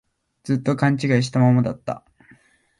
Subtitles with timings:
[0.45, 2.03] ずっと勘違いしたままだった